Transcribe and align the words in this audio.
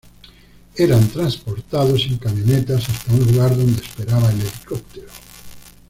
Eran 0.77 1.07
transportados 1.09 2.07
en 2.07 2.17
camionetas 2.17 2.89
hasta 2.89 3.13
un 3.13 3.19
lugar 3.31 3.55
donde 3.55 3.83
esperaba 3.83 4.31
el 4.31 4.41
helicóptero. 4.41 5.09